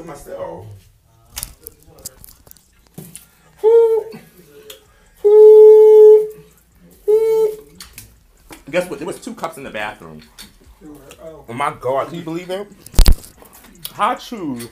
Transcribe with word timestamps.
to 0.00 0.06
myself. 0.06 0.66
Whoo. 3.62 3.68
Oh. 3.68 4.10
Whoo. 5.22 6.44
Whoo. 7.06 7.68
Guess 8.70 8.88
what? 8.88 8.98
There 8.98 9.06
was 9.06 9.20
two 9.20 9.34
cups 9.34 9.56
in 9.56 9.64
the 9.64 9.70
bathroom. 9.70 10.22
Oh, 11.22 11.44
Oh 11.48 11.52
my 11.52 11.74
god, 11.78 12.08
can 12.08 12.16
you 12.16 12.22
believe 12.22 12.50
it? 12.50 12.68
How 13.92 14.14
true. 14.14 14.68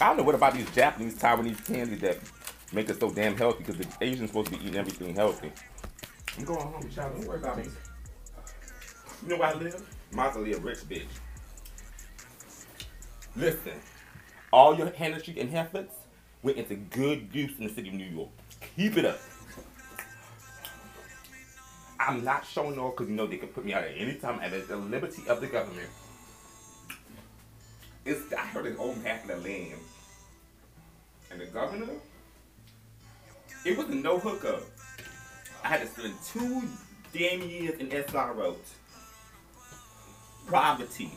I 0.00 0.08
don't 0.08 0.18
know 0.18 0.22
what 0.22 0.34
about 0.34 0.54
these 0.54 0.70
Japanese 0.70 1.16
Taiwanese 1.16 1.64
candies 1.66 2.00
that 2.00 2.18
make 2.72 2.88
us 2.90 2.98
so 2.98 3.10
damn 3.10 3.36
healthy 3.36 3.64
because 3.64 3.78
the 3.78 3.86
Asians 4.00 4.30
supposed 4.30 4.52
to 4.52 4.58
be 4.58 4.64
eating 4.64 4.76
everything 4.76 5.14
healthy. 5.14 5.50
I'm 6.38 6.44
going 6.44 6.60
home, 6.60 6.88
child. 6.90 7.16
Don't 7.16 7.26
worry 7.26 7.38
about 7.38 7.58
me. 7.58 7.64
You 9.22 9.28
know 9.30 9.36
where 9.36 9.48
I 9.48 9.54
live? 9.54 9.82
Mausoleum, 10.12 10.62
rich 10.62 10.78
bitch. 10.88 11.06
Listen, 13.36 13.72
all 14.52 14.76
your 14.76 14.92
energy 14.96 15.40
and 15.40 15.52
efforts 15.54 15.94
went 16.42 16.56
into 16.56 16.76
good 16.76 17.28
use 17.32 17.58
in 17.58 17.64
the 17.64 17.72
city 17.72 17.88
of 17.88 17.94
New 17.94 18.04
York. 18.04 18.28
Keep 18.76 18.98
it 18.98 19.04
up. 19.04 19.18
I'm 21.98 22.22
not 22.22 22.46
showing 22.46 22.78
off 22.78 22.94
because 22.94 23.08
you 23.08 23.16
know 23.16 23.26
they 23.26 23.38
can 23.38 23.48
put 23.48 23.64
me 23.64 23.72
out 23.72 23.82
at 23.82 23.92
any 23.96 24.14
time 24.14 24.38
and 24.42 24.52
it's 24.52 24.68
the 24.68 24.76
liberty 24.76 25.22
of 25.28 25.40
the 25.40 25.46
government. 25.46 25.88
It's 28.04 28.32
I 28.32 28.40
heard 28.46 28.66
it's 28.66 28.78
own 28.78 29.00
half 29.02 29.28
of 29.28 29.42
the 29.42 29.48
land. 29.48 29.80
And 31.30 31.40
the 31.40 31.46
governor, 31.46 31.94
it 33.64 33.76
was 33.76 33.88
a 33.88 33.94
no 33.94 34.18
hookup. 34.18 34.62
I 35.64 35.68
had 35.68 35.80
to 35.80 35.86
spend 35.86 36.14
two 36.24 36.62
damn 37.12 37.48
years 37.48 37.80
in 37.80 37.88
SRO. 37.88 38.54
Poverty. 40.48 41.10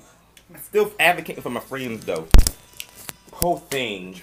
I'm 0.50 0.62
still 0.62 0.92
advocating 1.00 1.44
for 1.44 1.50
my 1.50 1.60
friends 1.60 2.06
though. 2.06 2.28
Whole 3.34 3.58
thing. 3.58 4.22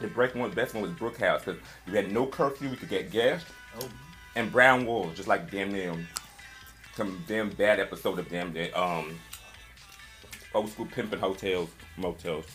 The 0.00 0.08
break 0.08 0.34
one, 0.34 0.50
best 0.50 0.74
one 0.74 0.82
was 0.82 0.92
Brookhouse 0.92 1.44
because 1.44 1.60
you 1.86 1.94
had 1.94 2.10
no 2.10 2.26
curfew, 2.26 2.68
we 2.68 2.76
could 2.76 2.88
get 2.88 3.10
gas 3.10 3.44
and 4.34 4.50
brown 4.50 4.84
walls, 4.84 5.16
just 5.16 5.28
like 5.28 5.50
damn 5.50 5.70
them, 5.70 6.08
some 6.96 7.22
damn 7.28 7.50
bad 7.50 7.78
episode 7.78 8.18
of 8.18 8.28
damn 8.28 8.52
damn 8.52 8.74
um 8.74 9.18
old 10.54 10.70
school 10.70 10.86
pimping 10.86 11.20
hotels, 11.20 11.70
motels. 11.96 12.46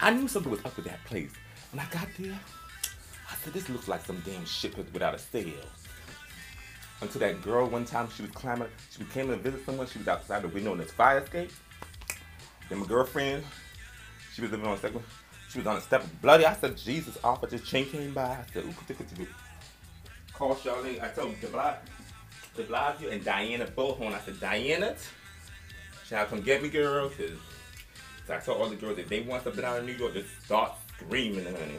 I 0.00 0.10
knew 0.12 0.28
something 0.28 0.50
was 0.50 0.64
up 0.64 0.76
with 0.76 0.86
that 0.86 1.04
place. 1.04 1.32
When 1.72 1.80
I 1.80 1.90
got 1.90 2.08
there, 2.18 2.38
I 3.30 3.34
said, 3.36 3.52
this 3.52 3.68
looks 3.68 3.88
like 3.88 4.04
some 4.04 4.22
damn 4.24 4.44
ship 4.44 4.76
without 4.76 5.14
a 5.14 5.18
sail. 5.18 5.52
Until 7.00 7.20
that 7.20 7.40
girl 7.42 7.66
one 7.66 7.84
time 7.84 8.08
she 8.14 8.22
was 8.22 8.30
climbing, 8.32 8.68
she 8.90 9.02
came 9.04 9.28
to 9.28 9.36
visit 9.36 9.64
someone, 9.64 9.86
she 9.86 9.98
was 9.98 10.08
outside 10.08 10.42
the 10.42 10.48
window 10.48 10.72
in 10.72 10.78
this 10.78 10.92
fire 10.92 11.18
escape. 11.18 11.50
Then 12.68 12.80
my 12.80 12.86
girlfriend, 12.86 13.42
she 14.34 14.42
was 14.42 14.50
living 14.50 14.66
on 14.66 14.78
second, 14.78 15.02
she 15.50 15.58
was 15.58 15.66
on 15.66 15.76
the 15.76 15.80
step 15.80 16.04
bloody. 16.20 16.44
I 16.44 16.54
said, 16.54 16.76
Jesus, 16.76 17.18
off 17.24 17.40
this 17.50 17.62
chain 17.62 17.86
came 17.86 18.14
by. 18.14 18.22
I 18.22 18.44
said, 18.52 18.64
ooh, 18.64 18.68
ooh, 18.68 19.26
Call 20.32 20.54
Charlene. 20.54 21.02
I 21.02 21.08
told 21.08 21.34
Blasio, 21.40 21.76
De 22.56 22.64
Blasio 22.64 23.12
and 23.12 23.24
Diana 23.24 23.66
Bullhorn. 23.66 24.14
I 24.14 24.20
said, 24.20 24.38
Diana, 24.38 24.94
I 26.12 26.24
come 26.24 26.40
get 26.40 26.62
me, 26.62 26.68
girl? 26.68 27.08
cause 27.08 27.30
I 28.30 28.38
told 28.38 28.60
all 28.60 28.68
the 28.68 28.76
girls 28.76 28.96
that 28.96 29.08
they 29.08 29.20
want 29.20 29.44
something 29.44 29.64
out 29.64 29.78
of 29.78 29.86
New 29.86 29.92
York, 29.92 30.14
just 30.14 30.44
start 30.44 30.72
screaming, 30.96 31.44
honey. 31.44 31.78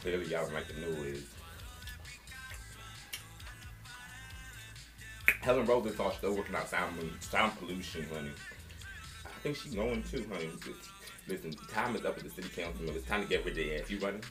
Clearly, 0.00 0.26
y'all 0.26 0.44
don't 0.44 0.54
like 0.54 0.68
the 0.68 0.80
noise. 0.80 1.26
Helen 5.40 5.66
Rosenthal 5.66 6.12
still 6.12 6.36
working 6.36 6.54
out 6.54 6.68
sound, 6.68 6.96
sound 7.20 7.58
pollution, 7.58 8.06
honey. 8.12 8.30
I 9.24 9.42
think 9.42 9.56
she's 9.56 9.74
going 9.74 10.02
too, 10.02 10.26
honey. 10.30 10.50
Listen, 11.26 11.52
time 11.72 11.96
is 11.96 12.04
up 12.04 12.18
at 12.18 12.24
the 12.24 12.30
city 12.30 12.48
council. 12.48 12.88
It's 12.90 13.06
time 13.06 13.22
to 13.22 13.28
get 13.28 13.44
rid 13.44 13.56
of 13.58 13.64
their 13.64 13.80
ass. 13.80 13.90
You 13.90 13.98
running? 13.98 14.22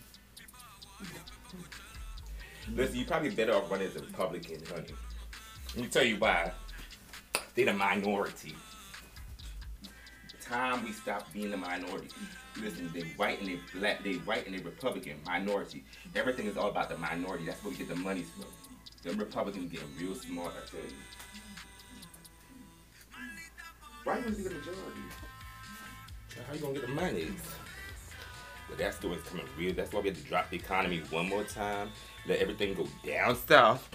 Listen, 2.75 2.95
you 2.97 3.06
probably 3.06 3.31
better 3.31 3.53
off 3.53 3.72
running 3.72 3.88
as 3.88 3.95
a 3.95 4.01
Republican, 4.01 4.61
honey. 4.69 4.94
Let 5.75 5.84
me 5.84 5.89
tell 5.89 6.03
you 6.03 6.17
why. 6.17 6.51
They're 7.55 7.66
the 7.66 7.73
minority. 7.73 8.55
Time 10.44 10.84
we 10.84 10.91
stop 10.91 11.31
being 11.34 11.51
the 11.51 11.57
minority. 11.57 12.09
Listen, 12.61 12.89
they 12.94 13.01
white 13.17 13.39
and 13.39 13.50
they 13.50 13.59
black, 13.73 14.03
they 14.03 14.13
white 14.13 14.45
and 14.45 14.55
they 14.55 14.61
Republican 14.61 15.19
minority. 15.25 15.84
Everything 16.16 16.47
is 16.47 16.57
all 16.57 16.69
about 16.69 16.89
the 16.89 16.97
minority. 16.97 17.45
That's 17.45 17.63
where 17.63 17.72
we 17.72 17.78
get 17.78 17.89
the 17.89 17.95
money 17.95 18.23
from. 18.23 18.45
Them 19.03 19.17
Republicans 19.17 19.71
getting 19.71 19.87
real 19.97 20.13
smart, 20.13 20.53
I 20.57 20.69
tell 20.69 20.81
you. 20.81 20.95
Why 24.03 24.17
you 24.17 24.23
gonna 24.23 24.35
be 24.35 24.43
the 24.43 24.49
majority? 24.49 24.81
How 26.47 26.53
you 26.53 26.59
gonna 26.59 26.73
get 26.73 26.81
the 26.81 26.93
money? 26.93 27.27
But 28.67 28.77
that 28.77 28.93
story's 28.93 29.21
coming 29.23 29.45
real. 29.57 29.73
That's 29.73 29.93
why 29.93 30.01
we 30.01 30.09
have 30.09 30.17
to 30.17 30.23
drop 30.23 30.49
the 30.49 30.57
economy 30.57 31.01
one 31.09 31.29
more 31.29 31.43
time. 31.43 31.89
Let 32.27 32.39
everything 32.39 32.73
go 32.73 32.87
down 33.05 33.35
south. 33.35 33.89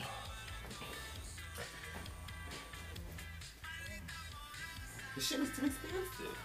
The 5.14 5.20
shit 5.20 5.40
is 5.40 5.48
too 5.50 5.66
expensive. 5.66 6.38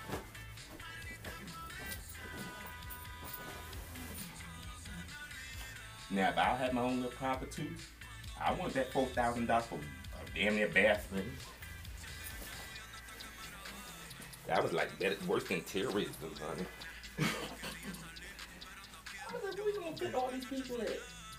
Now, 6.12 6.30
if 6.30 6.38
I 6.38 6.44
had 6.56 6.74
my 6.74 6.82
own 6.82 6.98
little 6.98 7.12
property, 7.12 7.70
I 8.42 8.54
want 8.54 8.74
that 8.74 8.92
four 8.94 9.06
thousand 9.08 9.48
dollars 9.48 9.66
for 9.66 9.76
a 9.76 10.38
damn 10.38 10.56
near 10.56 10.68
bathroom. 10.68 11.26
That 14.48 14.64
was 14.64 14.74
like 14.74 14.98
better, 15.00 15.16
worse 15.28 15.44
than 15.44 15.62
terrorism, 15.62 16.14
honey. 16.42 16.66
I 17.20 17.24
was 19.34 19.44
like, 19.44 19.58
you 19.58 19.80
gonna 19.80 19.96
put 19.96 20.16
all 20.16 20.30
these 20.32 20.46
people 20.46 20.82
at? 20.82 20.90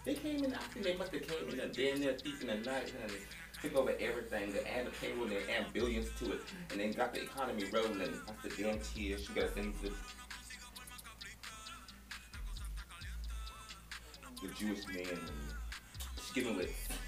They 0.04 0.14
came 0.14 0.44
in, 0.44 0.54
I 0.54 0.58
think 0.58 0.84
they 0.84 0.94
must 0.96 1.12
have 1.12 1.26
came 1.26 1.48
in 1.48 1.56
there, 1.56 1.68
damn 1.68 2.00
near 2.00 2.12
thief 2.12 2.40
in 2.40 2.46
the 2.46 2.54
night, 2.54 2.92
honey. 3.00 3.20
Took 3.60 3.76
over 3.76 3.94
everything, 4.00 4.52
they 4.52 4.60
added 4.60 4.92
payroll 5.00 5.24
and 5.24 5.34
added 5.54 5.72
billions 5.72 6.08
to 6.20 6.32
it, 6.32 6.40
and 6.70 6.80
then 6.80 6.92
got 6.92 7.12
the 7.12 7.22
economy 7.22 7.64
rolling. 7.72 8.00
I 8.02 8.48
said, 8.48 8.52
damn 8.56 8.78
tears, 8.78 9.24
she 9.26 9.32
gotta 9.34 9.52
send 9.52 9.74
to 9.82 9.90
the 14.40 14.54
Jewish 14.54 14.86
man. 14.86 15.18
She's 16.32 16.44
with, 16.44 16.98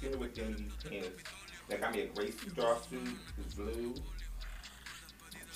she's 0.00 0.16
with 0.16 0.34
them 0.34 0.72
pants. 0.88 1.22
They 1.68 1.76
got 1.76 1.94
me 1.94 2.00
a 2.02 2.06
gray 2.06 2.30
suit, 2.30 2.56
dark 2.56 2.82
suit, 2.88 3.08
it's 3.38 3.54
blue. 3.54 3.94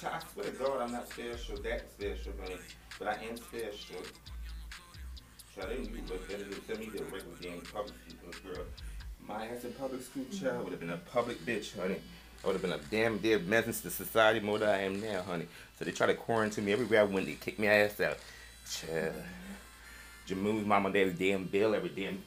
I 0.04 0.20
swear 0.32 0.44
to 0.46 0.50
God, 0.52 0.82
I'm 0.82 0.92
not 0.92 1.08
special, 1.08 1.56
that 1.62 1.90
special, 1.90 2.32
honey. 2.40 2.56
But 2.98 3.08
I 3.08 3.12
am 3.28 3.36
special. 3.36 4.02
Child, 5.54 5.70
they 5.70 5.78
knew 5.90 6.02
look 6.08 6.28
better 6.28 6.44
than 6.44 6.64
send 6.66 6.78
me 6.78 6.86
to 6.86 7.02
a 7.02 7.04
regular 7.04 7.36
damn 7.40 7.60
public 7.62 7.94
school 8.08 8.52
girl. 8.52 8.64
My 9.26 9.46
ass 9.46 9.64
in 9.64 9.72
public 9.72 10.02
school, 10.02 10.24
child, 10.38 10.64
would 10.64 10.72
have 10.72 10.80
been 10.80 10.90
a 10.90 10.98
public 10.98 11.44
bitch, 11.44 11.76
honey. 11.76 11.96
I 12.44 12.46
would 12.46 12.52
have 12.52 12.62
been 12.62 12.72
a 12.72 12.78
damn 12.90 13.18
dead 13.18 13.48
menace 13.48 13.80
to 13.80 13.90
society 13.90 14.38
more 14.38 14.58
than 14.58 14.68
I 14.68 14.82
am 14.82 15.00
now, 15.00 15.22
honey. 15.22 15.48
So 15.78 15.84
they 15.84 15.90
try 15.90 16.06
to 16.06 16.14
quarantine 16.14 16.66
me 16.66 16.72
everywhere 16.72 17.00
I 17.00 17.04
went. 17.04 17.26
They 17.26 17.32
kick 17.32 17.58
my 17.58 17.66
ass 17.66 18.00
out. 18.00 18.18
Child. 18.70 19.14
Jamu's 20.26 20.66
mama, 20.66 20.90
daddy's 20.90 21.18
damn 21.18 21.44
bill 21.44 21.74
every 21.74 21.90
damn. 21.90 22.22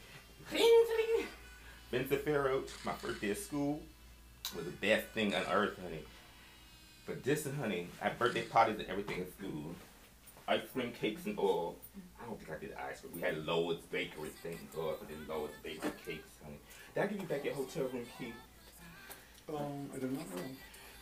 thing. 0.50 1.26
Vincent 1.92 2.24
Farrow, 2.24 2.64
my 2.86 2.94
first 2.94 3.20
day 3.20 3.32
of 3.32 3.38
school, 3.38 3.82
was 4.56 4.66
the 4.66 4.72
best 4.72 5.08
thing 5.08 5.36
on 5.36 5.44
earth, 5.52 5.78
honey. 5.82 6.04
But 7.06 7.24
this, 7.24 7.48
honey, 7.60 7.88
I 8.02 8.10
birthday 8.10 8.44
parties 8.44 8.80
and 8.80 8.88
everything 8.88 9.20
in 9.20 9.32
school. 9.32 9.76
Ice 10.48 10.62
cream, 10.74 10.92
cakes, 10.92 11.26
and 11.26 11.38
all. 11.38 11.76
I 12.22 12.26
don't 12.26 12.40
think 12.40 12.52
I 12.52 12.60
did 12.60 12.76
ice 12.90 13.02
cream. 13.02 13.14
We 13.16 13.22
had 13.22 13.46
Lowe's 13.46 13.80
Bakery, 13.92 14.30
thank 14.44 14.60
God, 14.76 14.96
but 15.00 15.10
then 15.10 15.18
Lowe's 15.28 15.50
Bakery 15.64 15.92
cakes, 16.06 16.30
honey. 16.44 16.60
Did 16.96 17.04
I 17.04 17.08
give 17.08 17.22
you 17.22 17.28
back 17.28 17.44
your 17.46 17.54
hotel 17.56 17.84
room 17.92 18.06
key? 18.18 18.34
um, 19.50 19.90
I 19.94 19.98
do 20.00 20.08
not 20.08 20.36
know. 20.36 20.42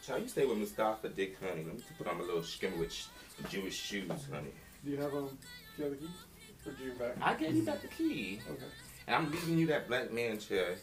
Child, 0.05 0.21
you 0.21 0.27
stay 0.29 0.45
with 0.45 0.57
Mustafa 0.57 1.09
Dick, 1.09 1.37
honey. 1.39 1.63
Let 1.65 1.75
me 1.75 1.83
put 1.97 2.07
on 2.07 2.17
my 2.17 2.23
little 2.23 2.41
skimmerwich 2.41 3.05
Jewish 3.49 3.75
shoes, 3.75 4.09
honey. 4.31 4.51
Do 4.83 4.91
you 4.91 4.97
have 4.97 5.13
um, 5.13 5.37
do 5.75 5.83
you 5.83 5.89
have 5.89 5.99
the 5.99 6.05
key? 6.05 6.13
Or 6.67 6.71
do 6.71 6.83
you 6.83 6.91
back? 6.91 7.15
I 7.21 7.33
gave 7.35 7.55
you 7.55 7.63
back 7.63 7.81
the 7.81 7.87
key. 7.87 8.39
Okay. 8.49 8.63
And 9.07 9.15
I'm 9.15 9.31
leaving 9.31 9.57
you 9.57 9.67
that 9.67 9.87
black 9.87 10.11
man 10.11 10.37
chair. 10.37 10.75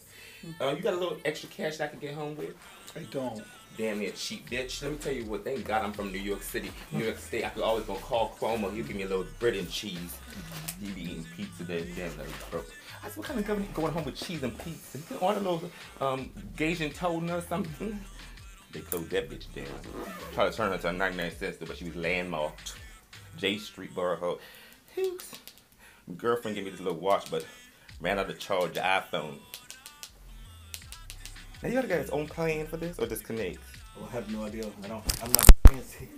Uh, 0.59 0.73
you 0.75 0.81
got 0.81 0.93
a 0.93 0.97
little 0.97 1.17
extra 1.25 1.47
cash 1.49 1.77
that 1.77 1.85
I 1.85 1.87
can 1.87 1.99
get 1.99 2.15
home 2.15 2.35
with? 2.35 2.55
I 2.95 3.01
don't. 3.11 3.43
Damn 3.77 3.99
near 3.99 4.11
cheap 4.11 4.49
bitch. 4.49 4.81
Let 4.81 4.91
me 4.91 4.97
tell 4.97 5.13
you 5.13 5.25
what, 5.25 5.43
thank 5.43 5.65
God 5.65 5.83
I'm 5.83 5.91
from 5.91 6.11
New 6.11 6.19
York 6.19 6.41
City. 6.41 6.71
New 6.91 7.03
York 7.03 7.17
State, 7.17 7.45
I 7.45 7.49
could 7.49 7.61
always 7.61 7.85
go 7.85 7.95
call 7.95 8.35
Cuomo. 8.39 8.73
He'll 8.73 8.85
give 8.85 8.95
me 8.95 9.03
a 9.03 9.07
little 9.07 9.25
bread 9.39 9.55
and 9.55 9.69
cheese. 9.69 10.17
He 10.81 10.89
be 10.91 11.03
eating 11.03 11.25
pizza 11.35 11.63
then 11.65 11.85
damn 11.95 12.17
like 12.17 12.51
broke. 12.51 12.71
I 13.03 13.09
said, 13.09 13.17
what 13.17 13.27
kind 13.27 13.39
of 13.39 13.45
government 13.45 13.73
going 13.73 13.91
home 13.91 14.05
with 14.05 14.15
cheese 14.15 14.41
and 14.43 14.57
pizza? 14.57 14.97
You 14.97 15.03
can 15.07 15.17
order 15.17 15.39
a 15.39 15.43
little 15.43 15.71
um, 16.01 16.31
Gagin 16.57 16.93
toner 16.95 17.37
or 17.37 17.41
something. 17.41 17.99
They 18.71 18.79
closed 18.79 19.11
that 19.11 19.29
bitch 19.29 19.53
down. 19.53 19.65
Tried 20.33 20.51
to 20.51 20.57
turn 20.57 20.71
her 20.71 20.77
to 20.77 20.89
a 20.89 20.93
99 20.93 21.31
cent 21.31 21.55
store, 21.55 21.67
but 21.67 21.77
she 21.77 21.85
was 21.85 21.95
landmarked. 21.95 22.75
J 23.37 23.57
Street 23.57 23.93
Borough. 23.93 24.39
Oops. 24.97 25.31
My 26.07 26.15
girlfriend 26.15 26.55
gave 26.55 26.65
me 26.65 26.71
this 26.71 26.79
little 26.79 26.99
watch, 26.99 27.29
but 27.31 27.45
ran 27.99 28.19
out 28.19 28.29
of 28.29 28.39
charge 28.39 28.73
the 28.73 28.81
iPhone. 28.81 29.37
Now 31.63 31.69
you 31.69 31.75
gotta 31.75 31.87
get 31.87 32.01
his 32.01 32.09
own 32.11 32.27
plan 32.27 32.67
for 32.67 32.77
this 32.77 32.99
or 32.99 33.07
disconnect? 33.07 33.57
connect? 33.57 33.59
Oh, 33.99 34.07
I 34.09 34.13
have 34.13 34.31
no 34.31 34.43
idea. 34.43 34.65
I 34.83 34.87
don't. 34.87 35.23
I'm 35.23 35.31
not 35.31 35.49
fancy. 35.67 36.09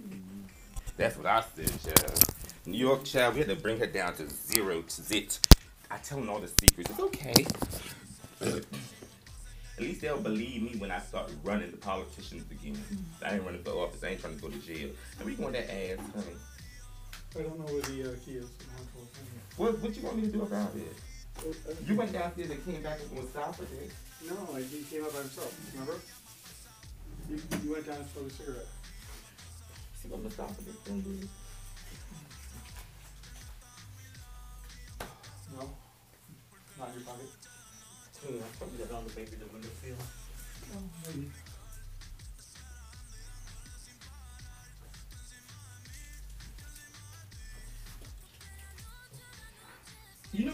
That's 0.97 1.15
what 1.15 1.27
I 1.27 1.43
said, 1.55 1.95
child. 1.95 2.23
New 2.65 2.77
York 2.77 3.05
child, 3.05 3.35
we 3.35 3.39
had 3.39 3.49
to 3.49 3.55
bring 3.55 3.79
her 3.79 3.85
down 3.85 4.13
to 4.15 4.29
zero 4.29 4.81
to 4.81 5.01
zit. 5.01 5.39
I 5.89 5.97
tell 5.97 6.19
them 6.19 6.29
all 6.29 6.39
the 6.39 6.49
secrets. 6.59 6.89
It's 6.89 6.99
okay. 6.99 7.45
At 9.77 9.83
least 9.83 10.01
they'll 10.01 10.19
believe 10.19 10.63
me 10.63 10.75
when 10.79 10.91
I 10.91 10.99
start 10.99 11.31
running 11.43 11.71
the 11.71 11.77
politicians 11.77 12.43
again. 12.51 12.77
I 13.23 13.35
ain't 13.35 13.43
running 13.45 13.61
for 13.63 13.71
office. 13.71 14.03
I 14.03 14.09
ain't 14.09 14.19
trying 14.19 14.35
to 14.35 14.41
go 14.41 14.49
to 14.49 14.57
jail. 14.57 14.89
And 15.19 15.25
we 15.25 15.35
want 15.35 15.53
that 15.53 15.71
ass, 15.71 15.99
honey. 16.15 16.35
I 17.37 17.43
don't 17.43 17.59
know 17.59 17.69
where 17.69 17.85
the 17.85 18.01
uh, 18.01 18.15
key 18.25 18.41
is. 18.41 18.49
I'm 18.49 18.81
on 18.81 18.87
full 18.97 19.05
thing. 19.13 19.29
What, 19.57 19.77
what 19.77 19.95
you 19.95 20.01
want 20.01 20.17
me 20.17 20.23
to 20.25 20.33
do 20.33 20.41
about 20.41 20.73
it? 20.73 20.93
Oh, 21.45 21.53
uh, 21.69 21.73
You 21.85 21.95
went 21.95 22.11
downstairs 22.11 22.49
and 22.49 22.65
came 22.65 22.81
back 22.81 22.97
and 22.97 23.13
was 23.13 23.29
stop 23.29 23.59
with 23.59 23.69
it. 23.77 23.91
No, 24.25 24.33
like 24.51 24.65
he 24.65 24.81
came 24.81 25.03
up 25.05 25.13
by 25.13 25.21
himself. 25.21 25.53
Remember? 25.73 26.01
You, 27.29 27.37
you 27.61 27.73
went 27.73 27.85
down 27.85 27.97
and 28.01 28.09
smoked 28.09 28.31
a 28.31 28.33
cigarette. 28.33 28.71
See 30.01 30.09
what 30.09 30.31
stop 30.31 30.49
with 30.49 30.65
this 30.65 30.81
thing, 30.81 31.01
dude? 31.01 31.29
No, 35.53 35.69
not 36.79 36.89
in 36.89 36.93
your 36.97 37.05
pocket. 37.05 37.29
Yeah, 38.25 38.41
probably 38.57 38.81
got 38.81 38.97
on 38.97 39.03
the 39.05 39.13
baby 39.13 39.37
the 39.37 39.45
window 39.53 39.69
seal. 39.77 39.95
Oh, 40.73 40.81
maybe. 41.05 41.29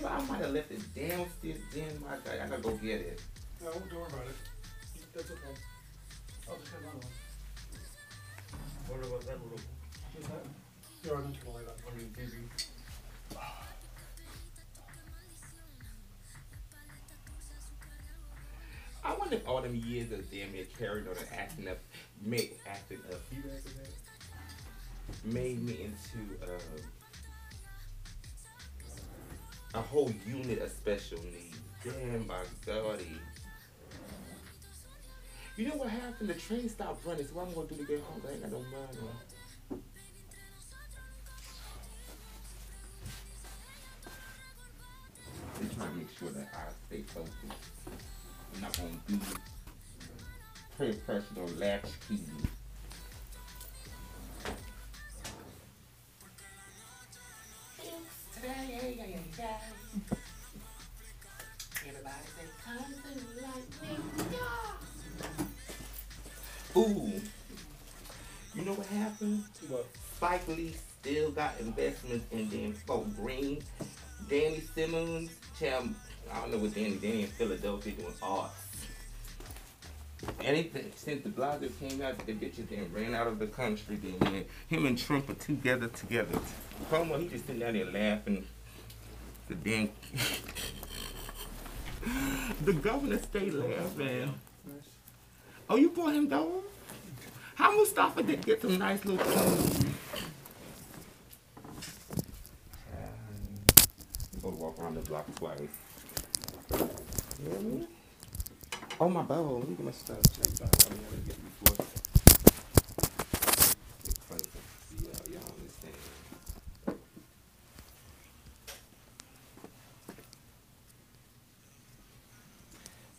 You? 0.04 0.10
I 0.10 0.22
might 0.26 0.42
have 0.42 0.52
left 0.52 0.72
it 0.72 0.82
downstairs. 0.94 1.60
Damn, 1.74 2.02
my 2.02 2.18
God. 2.24 2.40
I 2.42 2.48
gotta 2.48 2.62
go 2.62 2.72
get 2.76 3.02
it. 3.02 3.22
No, 3.64 3.72
don't 3.72 3.94
worry 3.94 4.08
about 4.08 4.28
it. 4.28 4.36
That's 5.14 5.32
okay. 5.32 5.42
I'll 6.50 6.58
just 6.58 6.72
get 6.72 6.82
another 6.82 6.98
one. 6.98 7.14
What 8.88 9.00
about 9.00 9.22
that 9.22 9.44
little 9.44 9.60
What's 10.14 10.28
that? 10.28 10.46
You're 11.04 11.16
on 11.16 11.24
the 11.44 11.50
light 11.50 11.68
up. 11.68 11.80
one 11.86 12.00
you 12.00 12.08
give 12.16 12.34
you? 12.34 12.50
I 19.06 19.16
wonder 19.16 19.36
if 19.36 19.48
all 19.48 19.62
them 19.62 19.76
years 19.76 20.12
of 20.12 20.30
damn 20.32 20.52
near 20.54 20.66
carrying 20.78 21.08
on 21.08 21.16
and 21.18 21.28
acting 21.36 21.68
up, 21.68 21.80
made 22.22 22.52
acting 22.66 23.00
up, 23.12 23.20
you 23.32 23.42
guys 23.42 23.66
know? 23.66 25.32
Made 25.34 25.62
me 25.62 25.84
into 25.84 26.43
whole 29.94 30.12
unit 30.28 30.60
of 30.60 30.72
special 30.72 31.19
needs. 31.19 31.60
Damn, 31.84 32.25
my 32.25 32.40
golly. 32.66 33.06
You 35.56 35.68
know 35.68 35.75
what 35.75 35.90
happened? 35.90 36.30
The 36.30 36.34
train 36.34 36.68
stopped 36.68 37.06
running, 37.06 37.28
so 37.28 37.36
what 37.36 37.48
I'm 37.48 37.54
gonna 37.54 37.68
do 37.68 37.75
to 37.75 37.84
get 37.84 38.00
home? 38.00 38.24
I 38.28 38.31
ain't 38.31 38.42
got 38.42 38.51
no 38.51 38.57
money. 38.57 38.98
Trying 45.75 45.90
to 45.92 45.96
make 45.96 46.18
sure 46.18 46.30
that 46.30 46.48
I 46.54 46.72
stay 46.88 47.04
focused. 47.04 47.36
I'm 48.56 48.62
not 48.62 48.75
gonna 48.75 48.89
do 49.07 49.19
peer 50.80 50.94
pressure 51.06 51.25
or 51.38 51.48
latch 51.60 51.86
Lee 70.56 70.76
still 71.02 71.32
got 71.32 71.60
investments 71.60 72.26
in 72.32 72.50
them 72.50 72.74
folk 72.74 73.14
green. 73.16 73.64
Danny 74.30 74.62
Simmons, 74.74 75.32
child, 75.60 75.90
I 76.32 76.40
don't 76.40 76.52
know 76.52 76.58
what 76.58 76.74
Danny, 76.74 76.96
Danny 76.96 77.24
in 77.24 77.28
Philadelphia 77.28 77.94
doing 77.94 78.14
art. 78.22 78.52
Anything 80.42 80.92
since 80.96 81.24
the 81.24 81.30
blogger 81.30 81.70
came 81.80 82.02
out, 82.02 82.18
the 82.26 82.34
bitches 82.34 82.70
then 82.70 82.90
ran 82.94 83.14
out 83.14 83.28
of 83.28 83.40
the 83.40 83.48
country. 83.48 83.98
Then 83.98 84.46
him 84.68 84.86
and 84.86 84.98
Trump 84.98 85.30
are 85.30 85.34
together 85.34 85.88
together. 85.88 86.40
Cuomo, 86.90 87.20
he 87.20 87.28
just 87.28 87.46
sitting 87.46 87.60
down 87.60 87.74
there 87.74 87.86
laughing. 87.86 88.46
The 89.50 89.56
damn. 89.56 89.90
the 92.64 92.74
governor 92.74 93.20
stay 93.20 93.52
laughing. 93.52 94.34
Oh, 95.70 95.76
you 95.76 95.90
bought 95.90 96.14
him 96.14 96.30
those? 96.30 96.64
How 97.56 97.76
Mustafa 97.76 98.24
did 98.24 98.46
get 98.46 98.62
some 98.62 98.78
nice 98.78 99.04
little 99.06 99.24
clothes? 99.24 99.86
Go 104.42 104.52
walk 104.63 104.80
around 104.80 104.95
the 104.95 105.01
block 105.01 105.25
twice. 105.36 105.60
Me? 107.62 107.86
Oh 108.98 109.10
my 109.10 109.21
bowl. 109.24 109.60
Let 109.60 109.68
me 109.68 109.75
get 109.75 109.86
my 109.86 109.92
stuff 109.92 110.21
checked 110.31 110.62
out. 110.62 110.69
I 110.86 110.95
gotta 110.95 111.18
get 111.27 111.36
before. 111.44 111.86
Get 114.06 114.15
closer. 114.25 114.62
See 114.88 115.04
y'all, 115.04 115.27
y'all 115.33 115.51
understand. 115.60 116.00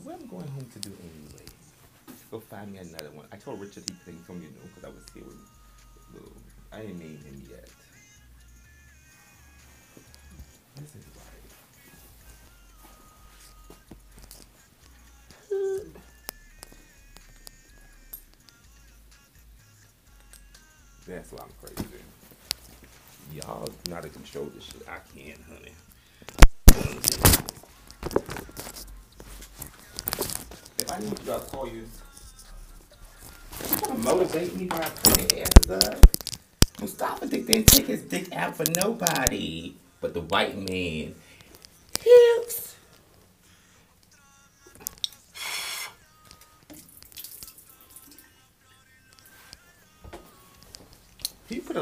What 0.02 0.14
I'm 0.14 0.26
going 0.28 0.48
home 0.48 0.68
to 0.72 0.78
do 0.78 0.92
anyway? 1.02 1.46
Go 2.30 2.40
find 2.40 2.72
me 2.72 2.78
another 2.78 3.10
one. 3.10 3.26
I 3.32 3.36
told 3.36 3.60
Richard 3.60 3.84
he 3.86 3.94
couldn't 4.02 4.26
come, 4.26 4.36
you 4.36 4.48
know, 4.48 4.64
because 4.64 4.84
I 4.84 4.88
was 4.88 5.04
here 5.12 5.24
with 5.24 5.36
Lou. 6.14 6.32
I 6.72 6.80
didn't 6.80 7.00
name 7.00 7.18
him 7.18 7.42
yet. 7.50 7.68
That's 21.14 21.30
why 21.30 21.44
I'm 21.44 21.50
crazy. 21.62 21.88
Y'all 23.32 23.68
not 23.88 24.02
to 24.02 24.08
control 24.08 24.46
this 24.46 24.64
shit. 24.64 24.82
I 24.88 24.98
can't, 25.16 25.40
honey. 25.48 25.72
If 30.76 30.92
I 30.92 30.98
need 30.98 31.20
you, 31.24 31.32
I'll 31.32 31.38
call 31.38 31.68
you. 31.68 31.84
You 33.70 33.76
gonna 33.80 33.98
motivate 34.00 34.56
me 34.56 34.64
by 34.64 34.78
ass 34.78 35.70
up? 35.70 35.98
Mustafa 36.80 37.26
Dick 37.28 37.46
didn't 37.46 37.68
take 37.68 37.86
his 37.86 38.02
dick 38.02 38.34
out 38.34 38.56
for 38.56 38.64
nobody 38.76 39.74
but 40.00 40.14
the 40.14 40.22
white 40.22 40.58
man. 40.58 41.14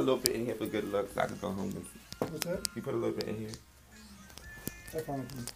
A 0.02 0.04
little 0.04 0.18
bit 0.20 0.34
in 0.34 0.44
here 0.46 0.56
for 0.56 0.66
good 0.66 0.92
luck 0.92 1.06
so 1.14 1.20
I 1.20 1.26
can 1.26 1.38
go 1.38 1.52
home 1.52 1.72
with 1.72 1.86
What's 2.18 2.46
that? 2.46 2.60
you 2.74 2.82
put 2.82 2.94
a 2.94 2.96
little 2.96 3.14
bit 3.14 3.28
in 3.28 3.38
here? 3.38 3.50
I 4.94 4.98
found 4.98 5.22
it. 5.22 5.52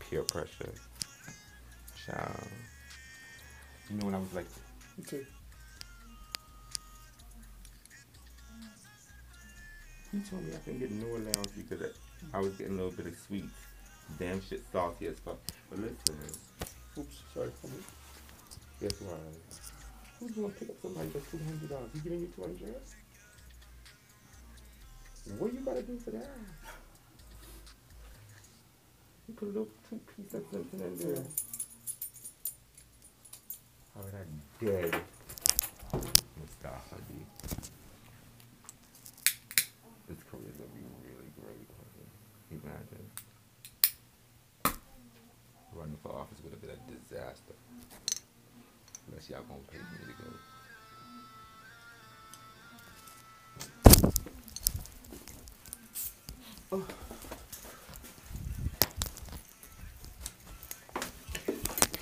Peer 0.00 0.22
pressure. 0.24 0.72
Child. 2.06 2.48
You 3.88 3.96
know 3.96 4.04
when 4.06 4.14
I 4.14 4.18
was 4.18 4.34
like 4.34 4.46
Okay. 5.00 5.24
You 10.12 10.20
told 10.28 10.44
me 10.44 10.52
I 10.54 10.58
couldn't 10.58 10.80
get 10.80 10.90
no 10.90 11.06
allowance 11.06 11.52
because 11.56 11.80
I 11.82 12.36
I 12.36 12.40
was 12.40 12.52
getting 12.56 12.74
a 12.74 12.76
little 12.76 12.92
bit 12.92 13.06
of 13.06 13.16
sweets. 13.26 13.69
Damn 14.18 14.40
shit 14.42 14.62
salty 14.72 15.06
as 15.06 15.18
fuck. 15.20 15.38
But 15.70 15.78
listen, 15.78 16.16
Oops. 16.98 17.22
Sorry. 17.34 17.50
Hold 17.62 17.72
it. 17.74 17.84
guess 18.88 19.00
what? 19.02 19.18
Who's 20.18 20.32
gonna 20.32 20.48
pick 20.48 20.68
up 20.68 20.76
somebody 20.82 21.08
for 21.08 21.20
two 21.30 21.42
hundred 21.44 21.68
dollars? 21.70 21.90
You 21.94 22.00
giving 22.00 22.20
me 22.22 22.28
two 22.34 22.42
hundred? 22.42 22.74
What 25.38 25.50
are 25.50 25.54
you 25.54 25.60
gotta 25.60 25.82
do 25.82 25.96
for 25.98 26.10
that? 26.10 26.28
You 29.28 29.34
put 29.34 29.44
a 29.44 29.52
little 29.52 29.68
two 29.88 30.00
piece 30.16 30.34
of 30.34 30.44
something 30.52 30.80
in 30.80 30.96
there. 30.98 31.22
Oh, 33.98 34.02
that 34.12 34.26
dead. 34.92 35.02
Mustafa 35.92 36.96
D. 37.08 37.24
unless 49.20 49.30
y'all 49.30 49.42
gonna 49.48 49.60
pay 49.70 49.78
for 49.78 49.94
me 49.98 50.06
to 50.06 50.22
go. 50.22 50.30
Oh. 56.72 56.84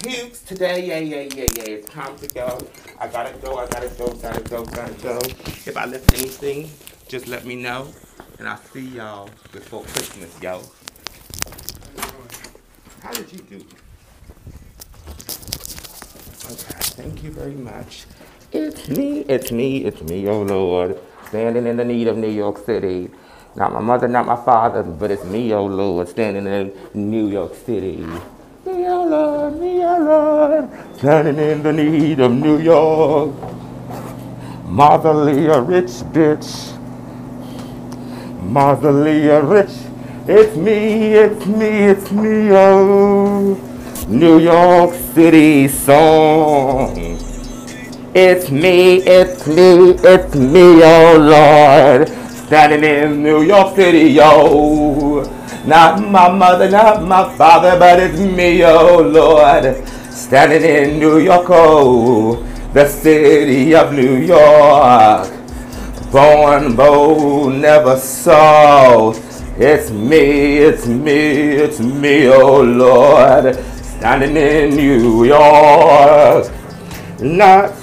Hughes 0.07 0.43
today, 0.43 0.87
yeah, 0.87 0.99
yeah, 0.99 1.23
yeah, 1.23 1.47
yeah. 1.57 1.63
It's 1.63 1.89
time 1.89 2.17
to 2.19 2.29
go. 2.29 2.59
I 3.01 3.09
gotta 3.09 3.37
go, 3.39 3.59
I 3.59 3.67
gotta 3.67 3.89
go, 3.89 4.13
gotta 4.15 4.41
go, 4.41 4.65
gotta 4.65 4.93
go. 4.95 5.19
If 5.67 5.77
I 5.77 5.87
left 5.87 6.13
anything, 6.15 6.71
just 7.09 7.27
let 7.27 7.45
me 7.45 7.57
know. 7.57 7.89
And 8.39 8.49
I'll 8.49 8.59
see 8.59 8.87
y'all 8.87 9.29
before 9.53 9.83
Christmas, 9.83 10.41
yo. 10.41 10.63
How 13.03 13.13
did 13.13 13.33
you 13.33 13.39
do? 13.39 13.65
Okay, 16.51 16.81
thank 16.97 17.23
you 17.23 17.31
very 17.31 17.53
much. 17.53 18.07
It's 18.53 18.89
me, 18.89 19.21
it's 19.29 19.53
me, 19.53 19.85
it's 19.85 20.01
me, 20.01 20.27
oh 20.29 20.41
Lord, 20.41 20.99
standing 21.29 21.67
in 21.67 21.77
the 21.77 21.85
need 21.85 22.09
of 22.09 22.17
New 22.17 22.31
York 22.31 22.65
City. 22.65 23.11
Not 23.55 23.75
my 23.75 23.81
mother, 23.81 24.09
not 24.09 24.25
my 24.25 24.37
father, 24.37 24.83
but 24.83 25.11
it's 25.11 25.25
me, 25.25 25.53
oh 25.53 25.67
Lord, 25.67 26.09
standing 26.09 26.47
in 26.47 26.73
New 26.95 27.29
York 27.29 27.55
City. 27.55 27.99
Me, 27.99 28.23
oh 28.89 29.07
Lord, 29.07 29.61
me, 29.61 29.85
oh 29.85 29.99
Lord, 29.99 30.97
standing 30.97 31.37
in 31.37 31.63
the 31.63 31.73
need 31.75 32.19
of 32.21 32.33
New 32.33 32.57
York. 32.57 33.35
Martha 34.65 35.13
Leah, 35.13 35.61
rich 35.61 36.01
bitch. 36.15 36.75
Martha 38.41 38.91
Leah, 38.91 39.43
rich. 39.43 39.77
It's 40.27 40.57
me, 40.57 41.13
it's 41.13 41.45
me, 41.45 41.69
it's 41.69 42.11
me, 42.11 42.49
oh. 42.53 43.68
New 44.09 44.39
York 44.39 44.95
City 45.13 45.69
song. 45.69 46.97
It's 48.15 48.51
me, 48.51 49.03
it's 49.03 49.47
me, 49.47 49.91
it's 50.03 50.35
me, 50.35 50.81
oh 50.83 51.19
Lord. 51.19 52.09
Standing 52.47 52.85
in 52.85 53.23
New 53.23 53.43
York 53.43 53.77
City, 53.77 54.13
yo. 54.13 55.31
Not 55.67 56.01
my 56.01 56.33
mother, 56.33 56.71
not 56.71 57.03
my 57.03 57.37
father, 57.37 57.79
but 57.79 58.01
it's 58.01 58.19
me, 58.19 58.65
oh 58.65 59.03
Lord. 59.03 59.87
Standing 60.11 60.63
in 60.63 60.99
New 60.99 61.19
York, 61.19 61.45
oh, 61.51 62.43
the 62.73 62.89
city 62.89 63.75
of 63.75 63.93
New 63.93 64.17
York. 64.17 65.29
Born 66.11 66.75
bold, 66.75 67.57
never 67.57 67.99
sold. 67.99 69.21
It's 69.59 69.91
me, 69.91 70.57
it's 70.57 70.87
me, 70.87 71.51
it's 71.51 71.79
me, 71.79 72.29
oh 72.29 72.63
Lord. 72.63 73.63
Standing 73.99 74.37
in 74.37 74.77
New 74.77 75.25
York. 75.25 76.47
Not 77.21 77.75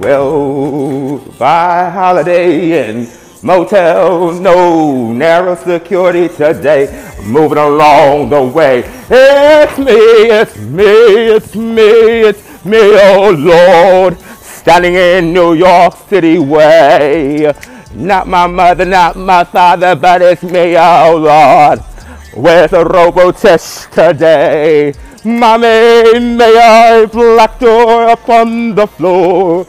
well 0.00 1.18
by 1.38 1.88
holiday 1.88 2.90
and 2.90 3.08
motel, 3.40 4.32
no 4.32 5.12
narrow 5.12 5.54
security 5.54 6.26
today. 6.28 6.90
Moving 7.22 7.58
along 7.58 8.30
the 8.30 8.42
way. 8.42 8.82
It's 9.08 9.78
me, 9.78 9.92
it's 9.92 10.56
me, 10.58 10.82
it's 10.84 11.54
me, 11.54 12.20
it's 12.22 12.64
me, 12.64 12.78
oh 12.80 13.36
Lord. 13.38 14.18
Standing 14.40 14.96
in 14.96 15.32
New 15.32 15.54
York 15.54 15.94
City 16.08 16.40
way. 16.40 17.54
Not 17.94 18.26
my 18.26 18.48
mother, 18.48 18.84
not 18.84 19.14
my 19.14 19.44
father, 19.44 19.94
but 19.94 20.22
it's 20.22 20.42
me, 20.42 20.76
oh 20.76 21.16
Lord. 21.18 21.93
Where's 22.36 22.72
the 22.72 22.82
robotish 22.82 23.88
today? 23.92 24.92
Mommy, 25.24 26.18
may 26.18 26.58
I 26.58 27.06
black 27.06 27.60
door 27.60 28.08
upon 28.08 28.74
the 28.74 28.88
floor? 28.88 29.64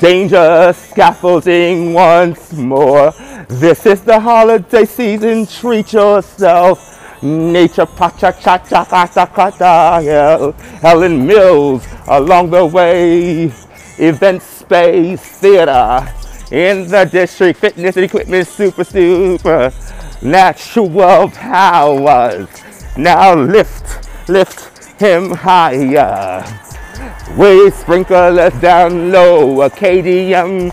Danger 0.00 0.72
scaffolding 0.72 1.92
once 1.92 2.54
more. 2.54 3.12
This 3.48 3.84
is 3.84 4.00
the 4.00 4.18
holiday 4.18 4.86
season, 4.86 5.46
treat 5.46 5.92
yourself. 5.92 7.22
Nature 7.22 7.84
pacha 7.84 8.34
cha 8.40 8.58
cha 8.58 8.84
cha 8.84 9.06
cha 9.06 9.26
cha 9.26 9.50
cha 9.50 10.52
Helen 10.80 11.26
Mills 11.26 11.86
along 12.08 12.48
the 12.48 12.64
way. 12.64 13.52
Event 13.98 14.40
space 14.40 15.20
theater 15.20 16.08
in 16.50 16.88
the 16.88 17.04
district. 17.04 17.60
Fitness 17.60 17.96
and 17.96 18.06
equipment 18.06 18.46
super 18.46 18.84
super. 18.84 19.70
Natural 20.26 21.30
powers. 21.30 22.48
Now 22.96 23.36
lift, 23.36 24.28
lift 24.28 25.00
him 25.00 25.30
higher. 25.30 26.44
We 27.38 27.70
sprinkle 27.70 28.40
us 28.40 28.60
down 28.60 29.12
low, 29.12 29.60
Acadium, 29.60 30.72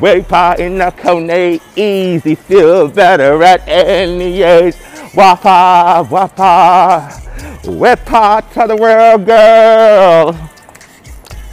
way 0.00 0.20
part 0.20 0.60
in 0.60 0.76
the 0.76 0.90
cone, 0.90 1.58
easy, 1.76 2.34
feel 2.34 2.88
better 2.88 3.42
at 3.42 3.66
any 3.66 4.42
age. 4.42 4.74
Wapa, 5.14 6.06
wapa, 6.06 7.74
we're 7.78 7.96
part 7.96 8.54
of 8.58 8.68
the 8.68 8.76
world, 8.76 9.24
girl. 9.24 10.50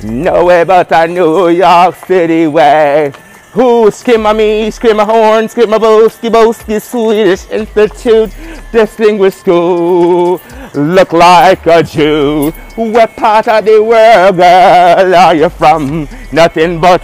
No 0.04 0.44
way 0.44 0.66
but 0.66 0.92
a 0.92 1.08
New 1.08 1.48
York 1.48 1.96
City 1.96 2.46
way. 2.48 3.14
Who 3.58 3.90
skimmer 3.90 4.36
me, 4.36 4.70
skimmer 4.70 5.04
horn, 5.04 5.50
scream 5.50 5.70
skimmer 5.70 5.80
boski, 5.80 6.30
boski, 6.30 6.80
Swedish 6.80 7.50
Institute, 7.50 8.32
distinguished 8.72 9.40
school. 9.40 10.40
Look 10.76 11.12
like 11.12 11.66
a 11.66 11.82
Jew. 11.82 12.52
What 12.76 13.16
part 13.16 13.48
of 13.48 13.66
the 13.66 13.84
world, 13.84 14.36
girl, 14.36 15.16
are 15.16 15.34
you 15.34 15.50
from? 15.50 16.08
Nothing 16.32 16.80
but 16.80 17.02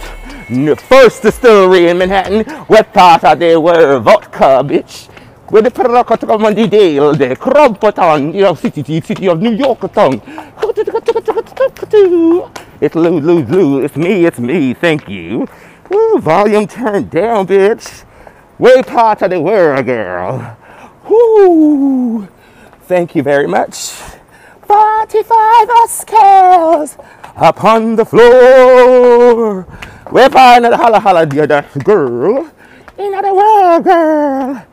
first 0.86 1.22
distillery 1.22 1.88
in 1.88 1.98
Manhattan. 1.98 2.44
What 2.68 2.92
part 2.92 3.24
of 3.24 3.40
the 3.40 3.60
world? 3.60 4.04
Vodka, 4.04 4.62
bitch. 4.62 5.08
Where 5.50 5.62
the 5.62 5.72
Paracotacomundi 5.72 6.70
Dale, 6.70 7.14
the 7.14 7.34
Crompoton, 7.34 8.32
you 8.32 8.42
know, 8.42 8.54
city, 8.54 9.00
city 9.00 9.26
of 9.26 9.42
New 9.42 9.54
York, 9.54 9.92
tongue. 9.92 10.22
It's 12.80 12.94
Lou, 12.94 13.18
Lou, 13.18 13.42
Lou. 13.42 13.82
It's 13.82 13.96
me, 13.96 14.24
it's 14.24 14.38
me. 14.38 14.72
Thank 14.74 15.08
you. 15.08 15.48
Woo, 15.90 16.18
volume 16.18 16.66
turned 16.66 17.10
down, 17.10 17.46
bitch. 17.46 18.04
Way 18.58 18.82
part 18.82 19.22
of 19.22 19.30
the 19.30 19.40
world, 19.40 19.86
girl. 19.86 20.56
Woo. 21.08 22.28
Thank 22.82 23.14
you 23.14 23.22
very 23.22 23.46
much. 23.46 23.92
45 24.66 25.68
scales 25.88 26.96
upon 27.36 27.96
the 27.96 28.04
floor. 28.04 29.66
We're 30.10 30.30
part 30.30 30.64
of 30.64 30.70
the 30.70 30.76
holla 30.76 31.00
holla, 31.00 31.26
dear 31.26 31.46
girl. 31.46 32.50
In 32.96 33.10
the 33.10 33.34
world, 33.34 33.84
girl. 33.84 34.66